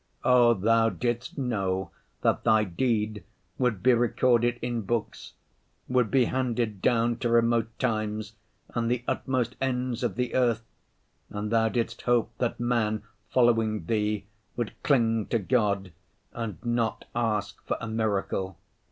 [0.23, 1.91] Oh, Thou didst know
[2.23, 3.23] that Thy deed
[3.59, 5.33] would be recorded in books,
[5.87, 8.33] would be handed down to remote times
[8.73, 10.63] and the utmost ends of the earth,
[11.29, 14.25] and Thou didst hope that man, following Thee,
[14.57, 15.91] would cling to God
[16.33, 18.57] and not ask for a miracle.